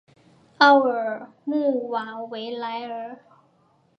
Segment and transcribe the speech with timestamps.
[0.57, 3.19] 奥尔穆瓦维莱尔。